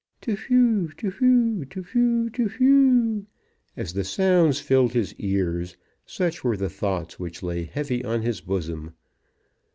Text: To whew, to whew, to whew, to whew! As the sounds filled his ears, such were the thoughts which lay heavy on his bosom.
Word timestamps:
To 0.21 0.35
whew, 0.35 0.87
to 0.97 1.11
whew, 1.11 1.63
to 1.65 1.83
whew, 1.83 2.31
to 2.31 2.47
whew! 2.49 3.27
As 3.77 3.93
the 3.93 4.03
sounds 4.03 4.59
filled 4.59 4.93
his 4.93 5.13
ears, 5.19 5.77
such 6.07 6.43
were 6.43 6.57
the 6.57 6.69
thoughts 6.71 7.19
which 7.19 7.43
lay 7.43 7.65
heavy 7.65 8.03
on 8.03 8.23
his 8.23 8.41
bosom. 8.41 8.95